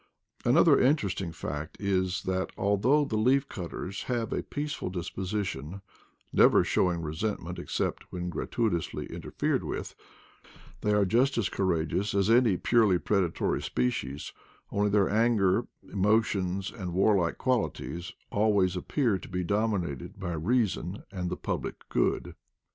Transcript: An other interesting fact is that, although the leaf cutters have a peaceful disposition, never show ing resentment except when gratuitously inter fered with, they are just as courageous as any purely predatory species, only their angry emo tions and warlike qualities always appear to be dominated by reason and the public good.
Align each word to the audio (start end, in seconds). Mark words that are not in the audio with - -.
An 0.45 0.57
other 0.57 0.79
interesting 0.79 1.31
fact 1.31 1.77
is 1.79 2.23
that, 2.23 2.49
although 2.57 3.05
the 3.05 3.19
leaf 3.19 3.47
cutters 3.47 4.01
have 4.05 4.33
a 4.33 4.41
peaceful 4.41 4.89
disposition, 4.89 5.83
never 6.33 6.63
show 6.63 6.91
ing 6.91 7.03
resentment 7.03 7.59
except 7.59 8.11
when 8.11 8.31
gratuitously 8.31 9.13
inter 9.13 9.29
fered 9.29 9.61
with, 9.61 9.93
they 10.81 10.91
are 10.91 11.05
just 11.05 11.37
as 11.37 11.49
courageous 11.49 12.15
as 12.15 12.31
any 12.31 12.57
purely 12.57 12.97
predatory 12.97 13.61
species, 13.61 14.33
only 14.71 14.89
their 14.89 15.07
angry 15.07 15.65
emo 15.87 16.19
tions 16.21 16.71
and 16.71 16.95
warlike 16.95 17.37
qualities 17.37 18.11
always 18.31 18.75
appear 18.75 19.19
to 19.19 19.29
be 19.29 19.43
dominated 19.43 20.19
by 20.19 20.33
reason 20.33 21.03
and 21.11 21.29
the 21.29 21.37
public 21.37 21.87
good. 21.89 22.33